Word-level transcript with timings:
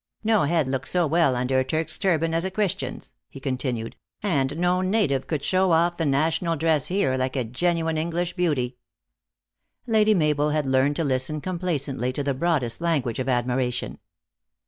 "No 0.33 0.45
head 0.45 0.67
looks 0.67 0.89
so 0.89 1.05
well 1.05 1.35
under 1.35 1.59
a 1.59 1.63
Turk 1.63 1.85
s 1.87 1.99
turban 1.99 2.33
as 2.33 2.43
a 2.43 2.49
Christian 2.49 2.95
s," 2.95 3.13
he 3.29 3.39
continued," 3.39 3.95
and 4.39 4.57
no 4.57 4.81
native 4.81 5.27
could 5.27 5.43
show 5.43 5.73
off 5.73 5.97
the 5.97 6.07
national 6.07 6.55
dress 6.55 6.87
here 6.87 7.15
like 7.17 7.35
a 7.35 7.43
genuine 7.43 7.99
English 7.99 8.33
beauty." 8.35 8.77
Lady 9.85 10.15
Mabel 10.15 10.49
had 10.49 10.65
learned 10.65 10.95
to 10.95 11.03
listen 11.03 11.39
complacently 11.39 12.11
to 12.13 12.23
the 12.23 12.33
broadest 12.33 12.81
lan 12.81 13.01
guage 13.01 13.19
of 13.19 13.29
admiration. 13.29 13.99